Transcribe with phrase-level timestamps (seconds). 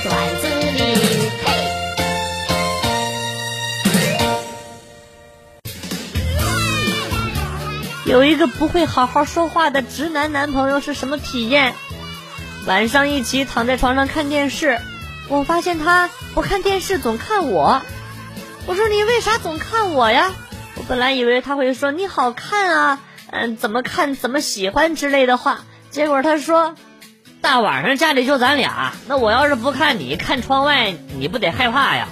[0.00, 0.78] 段子里。
[8.06, 11.74] 有一个不会好好说话的直男男朋友是什么体验？
[12.66, 14.78] 晚上一起躺在床上看电视，
[15.28, 17.80] 我发现他不看电视总看我。
[18.66, 20.32] 我说你为啥总看我呀？
[20.74, 25.60] 我本来以为他会说你好看啊，嗯，怎么看怎么喜欢之类的话。
[25.90, 26.74] 结果他说
[27.40, 32.08] 大晚上家里就咱俩，那我要是不看你，看窗外，你不得害怕呀？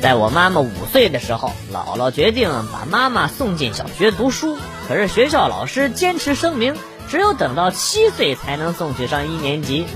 [0.00, 4.58] 在我妈妈五岁的时候，姥姥决定把妈妈送进小学读书。
[4.88, 6.76] 可是学校老师坚持声明，
[7.08, 9.86] 只有等到七岁才能送去上一年级。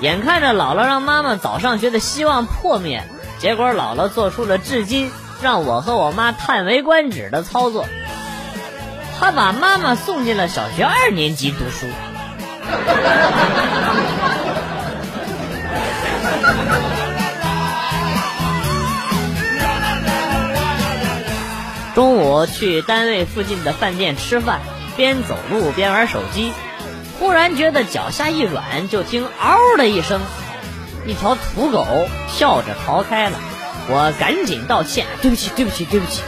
[0.00, 3.04] 眼看着姥姥让妈妈早上学的希望破灭，
[3.42, 5.10] 结果姥姥做出了至今
[5.42, 7.86] 让我和我妈叹为观止的操作，
[9.18, 11.88] 她把妈妈送进了小学二年级读书。
[21.96, 24.60] 中午去单位附近的饭店吃饭，
[24.96, 26.52] 边走路边玩手机，
[27.18, 30.20] 忽然觉得脚下一软，就听“嗷”的一声，
[31.06, 31.84] 一条土狗
[32.28, 33.38] 笑着逃开了。
[33.88, 36.22] 我赶紧道歉：“对不起，对不起，对不起。”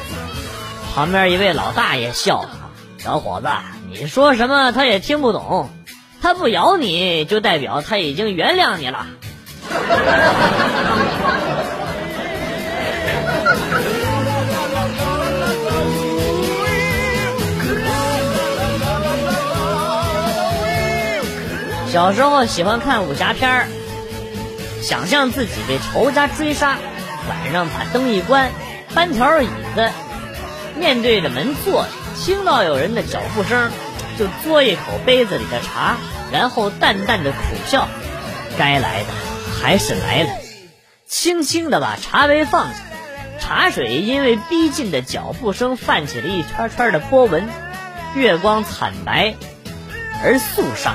[0.95, 2.51] 旁边一位老大爷笑了
[2.99, 3.49] ：“小伙子，
[3.89, 5.71] 你说什么他也听不懂，
[6.21, 9.07] 他不咬你就代表他已经原谅你了。”
[21.89, 23.69] 小时候喜欢看武侠片儿，
[24.85, 26.77] 想象自己被仇家追杀，
[27.27, 28.51] 晚上把灯一关，
[28.95, 29.91] 搬条椅子，
[30.79, 31.89] 面对着门坐着，
[32.23, 33.71] 听到有人的脚步声，
[34.19, 35.97] 就嘬一口杯子里的茶，
[36.31, 37.89] 然后淡淡的苦笑，
[38.59, 39.07] 该来的
[39.59, 40.29] 还是来了，
[41.09, 42.81] 轻轻的把茶杯放下，
[43.41, 47.49] 茶水因为逼近的脚步声泛起了一圈圈的波纹，
[48.15, 49.35] 月光惨白
[50.23, 50.95] 而肃杀。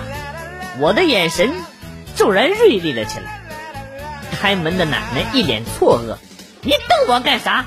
[0.78, 1.52] 我的眼神
[2.16, 3.39] 骤然锐利了起来。
[4.40, 6.16] 开门的奶奶一脸错愕
[6.64, 6.80] ：“你瞪
[7.10, 7.66] 我干啥？”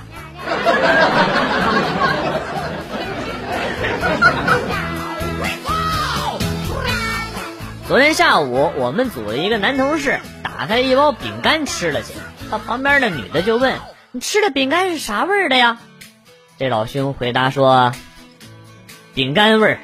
[7.87, 12.15] 昨天下午，我们组的一个男同事打开一包饼干吃了去。
[12.51, 13.79] 他旁边的女的就问
[14.13, 15.77] ：“你吃的饼干是啥味儿的呀？”
[16.59, 17.93] 这老兄回答说
[19.15, 19.79] ：“饼干味儿。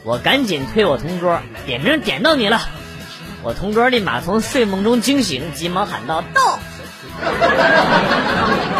[0.02, 2.60] 我赶紧推我同桌，点名点到你了。
[3.44, 6.58] 我同桌立马从睡梦中惊醒，急忙喊道：“到！”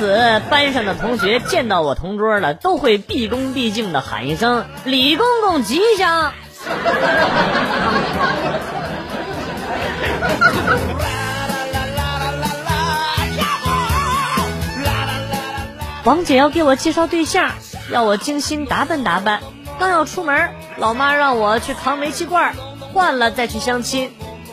[0.00, 6.32] 此，班上的同学见到我同桌了，都会毕恭毕敬的喊一声“李公公吉祥”。
[16.04, 17.50] 王姐要给我介绍对象，
[17.92, 19.42] 要我精心打扮打扮。
[19.78, 22.54] 刚要出门，老妈让我去扛煤气罐，
[22.94, 24.10] 换了再去相亲。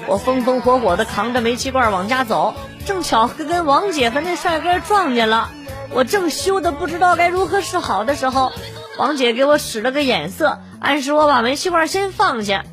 [0.08, 2.54] 我风风火火的扛着煤气罐往家走。
[2.88, 5.50] 正巧跟王姐和那帅哥撞见了，
[5.92, 8.54] 我正羞得不知道该如何是好的时候，
[8.98, 12.64] 王姐给我使了个眼色，暗示我把煤气罐先放下。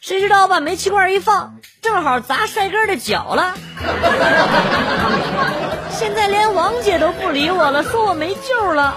[0.00, 3.54] 谁知道我把煤气罐一放，正好砸帅哥的脚了。
[5.96, 8.96] 现在连王姐都不理我了，说我没救了。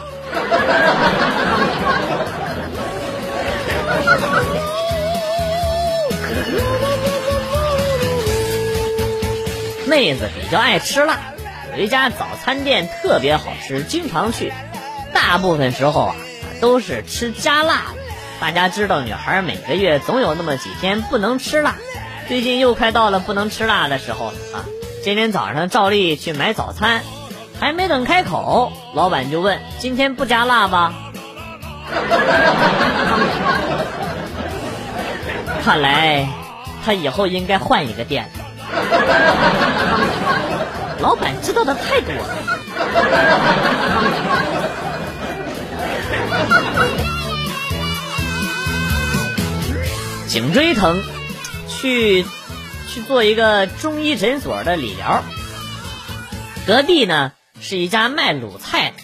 [10.03, 11.17] 妹子比较爱吃辣，
[11.77, 14.51] 有一家早餐店特别好吃，经常去。
[15.13, 16.15] 大部分时候啊，
[16.59, 18.01] 都是吃加辣的。
[18.41, 21.77] 大家知道，女孩每个月总有那么几天不能吃辣。
[22.27, 24.65] 最近又快到了不能吃辣的时候了啊！
[25.05, 27.01] 今天早上照例去买早餐，
[27.61, 30.93] 还没等开口，老板就问：“今天不加辣吧？”
[35.63, 36.27] 看来
[36.83, 38.31] 他以后应该换一个店了。
[41.03, 42.23] 老板知道的太多了。
[50.29, 51.03] 颈椎疼，
[51.67, 52.23] 去
[52.87, 55.21] 去做一个中医诊所的理疗。
[56.65, 58.95] 隔壁呢是一家卖卤菜的，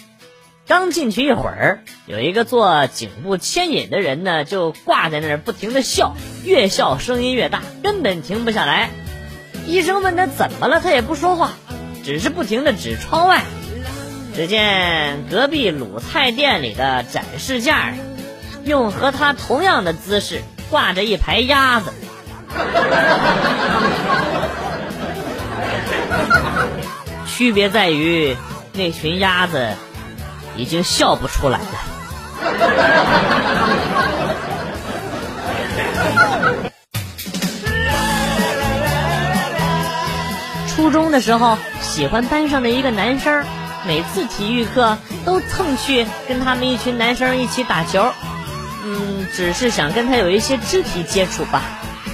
[0.66, 8.88] 刚进去一会儿，有一个做颈部牵引的人呢，就挂在那儿不停的笑，越笑声音越大，根本停不下来。
[9.66, 11.50] 医生问他怎么了，他也不说话，
[12.04, 13.42] 只是不停的指窗外。
[14.34, 17.98] 只见隔壁卤菜店里的展示架上，
[18.64, 21.92] 用和他同样的姿势挂着一排鸭子。
[27.26, 28.36] 区别在于，
[28.72, 29.74] 那群鸭子
[30.56, 31.64] 已经笑不出来了。
[40.90, 43.44] 初中的时候，喜欢班上的一个男生，
[43.86, 48.12] 每次体育课都蹭去跟他们一群男生一起打球。
[48.84, 51.62] 嗯，只是想跟他有一些肢体接触吧。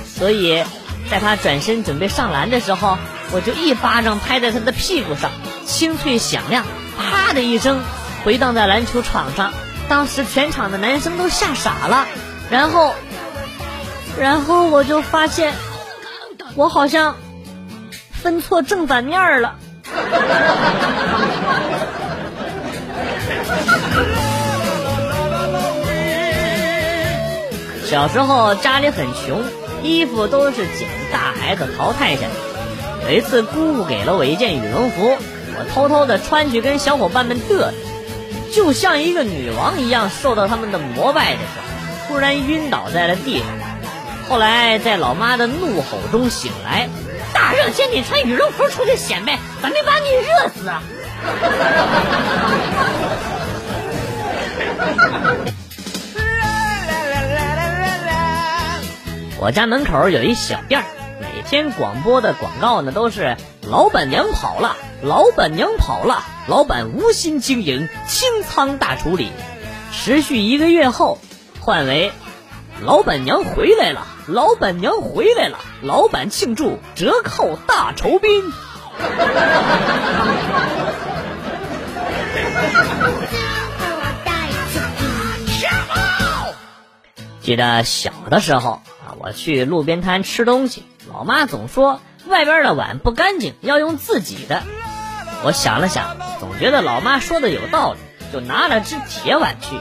[0.05, 0.63] 所以，
[1.11, 2.99] 在他转身准备上篮的时候，
[3.33, 5.31] 我就一巴掌拍在他的屁股上，
[5.65, 6.67] 清脆响亮，
[6.99, 7.81] 啪的一声
[8.25, 9.55] 回荡在篮球场上。
[9.89, 12.07] 当时全场的男生都吓傻了，
[12.51, 12.95] 然后，
[14.21, 15.55] 然后我就发现，
[16.57, 17.17] 我好像
[18.23, 19.57] 分错正反面了。
[27.85, 29.43] 小时候家里很穷。
[29.83, 33.09] 衣服都是捡大孩子淘汰下的。
[33.09, 37.73] 有一次，姑姑给了我一件羽绒服，我偷偷的穿去跟小伙伴们嘚瑟，
[38.53, 41.45] 就像一个女王一样受到他们的膜拜的时
[42.09, 43.47] 候，突然晕倒在了地上。
[44.29, 46.89] 后来在老妈的怒吼中醒来，
[47.67, 50.81] 大热天你穿羽绒服出去显摆，咋没把你热死啊？
[59.41, 60.87] 我家门口有一小店儿，
[61.21, 63.37] 每天广播的广告呢都是
[63.69, 69.33] “老板娘跑了，老板娘跑了，老板无心经营，清仓大处理”。
[69.91, 71.19] 持续一个月后，
[71.59, 72.13] 换为
[72.83, 78.53] “老板娘回来了，老板娘回来了，老板庆祝折扣大酬宾”。
[87.41, 88.83] 记得小的时候啊。
[89.19, 94.63] 我去路边摊吃东西，老妈总说外边的碗不干净，要用自己的。
[95.43, 97.99] 我想了想，总觉得老妈说的有道理，
[98.33, 99.81] 就拿了只铁碗去。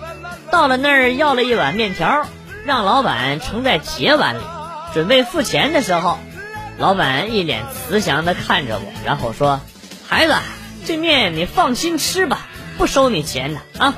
[0.52, 2.26] 到了那儿要了一碗面条，
[2.66, 4.42] 让老板盛在铁碗里。
[4.94, 6.18] 准备付钱的时候，
[6.78, 9.60] 老板一脸慈祥的看着我，然后说
[10.08, 10.34] ：“孩子，
[10.86, 12.48] 这面你放心吃吧，
[12.78, 13.94] 不收你钱的啊。”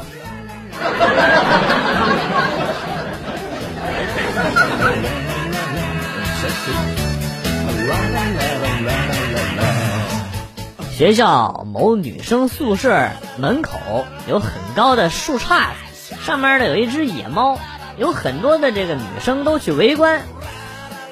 [10.91, 17.59] 学校某女生宿舍门口有很高的树杈子，上面呢有一只野猫，
[17.97, 20.21] 有很多的这个女生都去围观。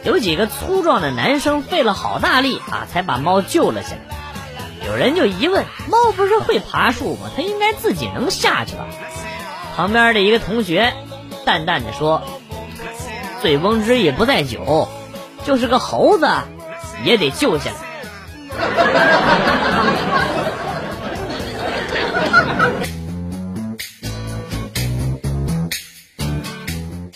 [0.03, 4.15] 有几个粗壮的男生费了好大力啊，才把猫救了下来。
[4.87, 7.31] 有人就疑问：猫不是会爬树吗？
[7.35, 8.85] 它应该自己能下去吧？
[9.75, 10.93] 旁边的一个同学
[11.43, 12.21] 淡淡的说
[13.41, 14.87] ：“醉翁之意不在酒，
[15.43, 16.29] 就是个猴子
[17.03, 17.77] 也得救下来。”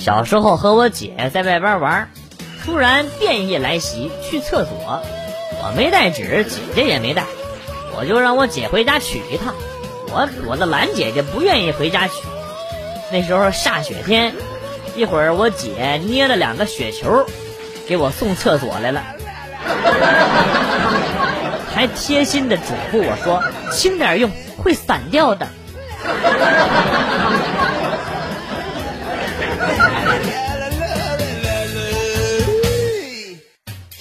[0.10, 2.10] 小时候和我姐在外边玩，
[2.66, 5.04] 突然便意来袭，去厕所，
[5.62, 7.26] 我没带纸，姐姐也没带，
[7.96, 9.54] 我就让我姐回家取一趟。
[10.08, 12.14] 我我的懒姐姐不愿意回家取。
[13.12, 14.34] 那时候下雪天，
[14.96, 17.28] 一会儿我姐捏了两个雪球，
[17.88, 19.04] 给我送厕所来了。
[21.76, 25.48] 还贴心的嘱咐我说：“轻点用，会散掉的。”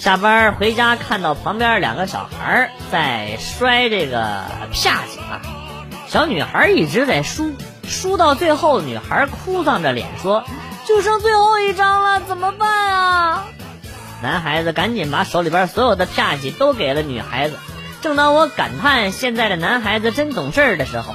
[0.09, 4.41] 下班回家，看到旁边两个小孩在摔这个
[4.73, 5.39] 啪子啊，
[6.07, 7.53] 小女孩一直在输，
[7.87, 10.43] 输到最后，女孩哭丧着脸说
[10.87, 13.45] ：“就剩最后一张了，怎么办啊？”
[14.23, 17.59] 男孩子赶紧把手里边所有的啪叽都给了女孩子。
[18.01, 21.13] 正当我感叹现在的男孩子真懂事的时候，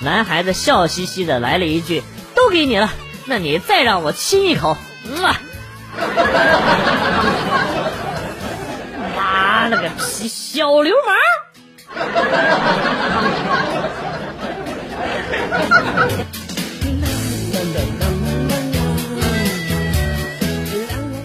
[0.00, 2.02] 男孩子笑嘻嘻的来了一句
[2.36, 2.90] ：“都给你了，
[3.24, 4.76] 那你再让我亲一口。”
[5.16, 5.30] 妈，
[5.98, 6.81] 妈
[10.02, 11.16] 小小流氓！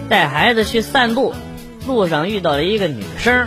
[0.08, 1.34] 带孩子去散步，
[1.86, 3.46] 路上遇到了一个女生。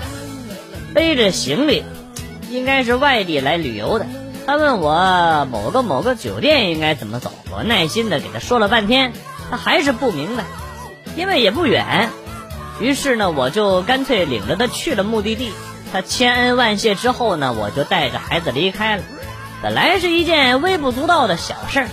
[0.93, 1.83] 背着行李，
[2.49, 4.05] 应该是外地来旅游的。
[4.45, 9.13] 他问我某个某个酒店应该怎么走，我耐心的给他说了半天，
[9.49, 10.43] 他还是不明白，
[11.15, 12.09] 因为也不远。
[12.81, 15.53] 于是呢，我就干脆领着他去了目的地。
[15.93, 19.03] 他千恩万谢之后呢，我就带着孩子离开了。
[19.61, 21.87] 本来是一件微不足道的小事儿。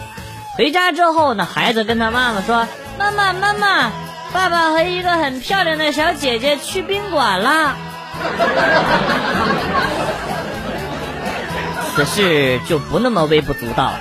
[0.56, 2.66] 回家之后呢，孩子跟他妈妈说
[2.98, 3.90] ：“妈妈，妈妈，
[4.32, 7.76] 爸爸和一个很漂亮的小姐姐去宾馆了。”
[11.94, 14.00] 此事就不那么微不足道了。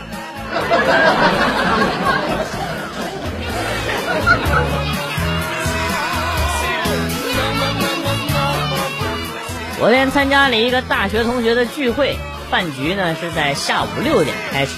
[9.78, 12.18] 昨天参加了一个大学同学的聚会，
[12.50, 14.72] 饭局呢是在下午六点开始。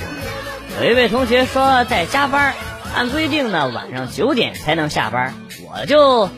[0.81, 2.53] 有一位同学说在加班，
[2.93, 5.33] 按规定呢晚上九点才能下班。
[5.63, 6.29] 我就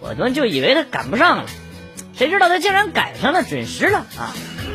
[0.00, 1.44] 我们就以为他赶不上了，
[2.16, 4.32] 谁知道他竟然赶上了，准时了啊！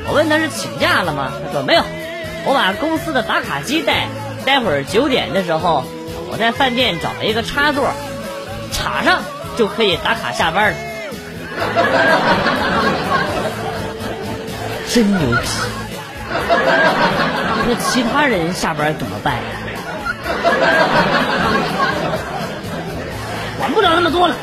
[0.07, 1.33] 我问他是请假了吗？
[1.43, 1.83] 他说没有，
[2.45, 4.09] 我把公司的打卡机带，
[4.45, 5.85] 待会儿九点的时候
[6.29, 7.93] 我在饭店找了一个插座，
[8.71, 9.23] 插上
[9.57, 10.77] 就可以打卡下班了。
[14.93, 15.37] 真牛逼！
[17.65, 19.41] 那其他人下班怎么办呀？
[23.57, 24.35] 管不了那么多了。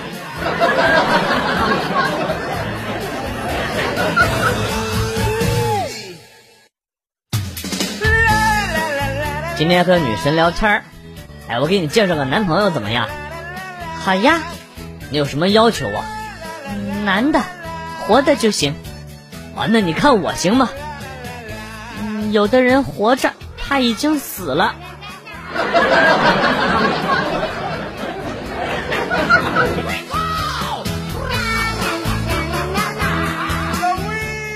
[9.57, 10.83] 今天和女神聊天儿
[11.49, 13.09] 哎，我给你介绍个男朋友怎么样？
[14.03, 14.41] 好呀。
[15.11, 16.05] 你有什么要求啊？
[17.05, 17.41] 男的，
[18.07, 18.75] 活的就行。
[19.69, 20.71] 那你看我行吗？
[22.33, 24.75] 有的人活着，他已经死了。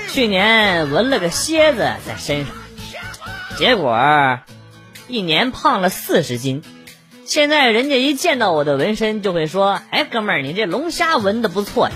[0.09, 2.55] 去年纹了个蝎子在身上，
[3.57, 4.39] 结果
[5.09, 6.63] 一年胖了四十斤。
[7.25, 11.95] 现在人家一见到我的纹身，就会说：“哎，哥们儿，你这龙虾纹的不错呀。”